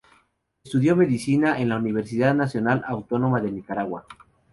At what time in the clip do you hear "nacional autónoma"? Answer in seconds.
2.33-3.39